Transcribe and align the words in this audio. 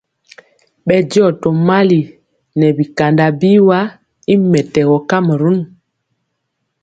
Bɛndiɔ 0.85 1.27
tomali 1.41 1.99
nɛ 2.57 2.67
bikanda 2.77 3.25
biwa 3.39 3.79
y 4.33 4.35
mɛtɛgɔ 4.51 4.95
kamarun. 5.09 5.59